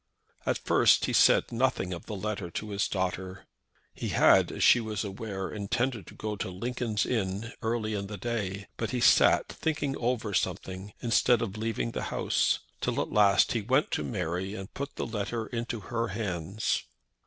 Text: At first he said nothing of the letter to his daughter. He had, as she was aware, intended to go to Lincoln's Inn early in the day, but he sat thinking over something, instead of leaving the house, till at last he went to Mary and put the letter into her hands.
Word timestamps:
At 0.47 0.57
first 0.57 1.05
he 1.05 1.13
said 1.13 1.51
nothing 1.51 1.93
of 1.93 2.07
the 2.07 2.15
letter 2.15 2.49
to 2.49 2.71
his 2.71 2.87
daughter. 2.87 3.45
He 3.93 4.07
had, 4.09 4.51
as 4.51 4.63
she 4.63 4.79
was 4.79 5.03
aware, 5.03 5.51
intended 5.51 6.07
to 6.07 6.15
go 6.15 6.35
to 6.37 6.49
Lincoln's 6.49 7.05
Inn 7.05 7.53
early 7.61 7.93
in 7.93 8.07
the 8.07 8.17
day, 8.17 8.65
but 8.77 8.89
he 8.89 8.99
sat 8.99 9.47
thinking 9.47 9.95
over 9.97 10.33
something, 10.33 10.93
instead 11.03 11.43
of 11.43 11.55
leaving 11.55 11.91
the 11.91 12.05
house, 12.09 12.61
till 12.81 12.99
at 12.99 13.11
last 13.11 13.51
he 13.51 13.61
went 13.61 13.91
to 13.91 14.03
Mary 14.03 14.55
and 14.55 14.73
put 14.73 14.95
the 14.95 15.05
letter 15.05 15.45
into 15.45 15.81
her 15.81 16.07
hands. 16.07 16.81